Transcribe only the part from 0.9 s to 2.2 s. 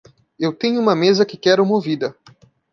mesa que quero movida.